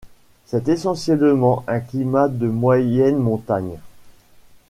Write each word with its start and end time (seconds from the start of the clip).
C'est 0.47 0.67
essentiellement 0.67 1.63
un 1.67 1.79
climat 1.79 2.27
de 2.27 2.47
moyenne 2.47 3.17
montagne. 3.19 3.77